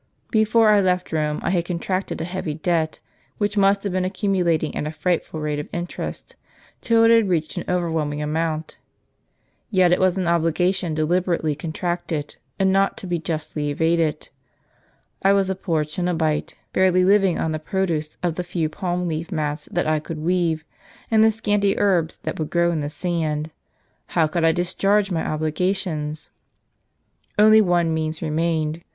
[0.31, 2.99] Before I left Rome I had contracted a heavy debt,
[3.37, 6.35] which must have been accumulating at a frightful rate of interest,
[6.81, 8.77] till it had reached an overwhelming amount.
[9.69, 14.29] Yet it was an obligation deliberately contracted, and not to be justly c::^ evaded.
[15.21, 19.31] I was a poor cenobite,* barely living on the produce of the few palm leaf
[19.31, 20.65] mats that I could weave,
[21.11, 23.51] and the scanty herbs that would grow in the sand.
[24.17, 26.31] How could I discharge my obligations?"
[27.37, 28.81] Only one means remained.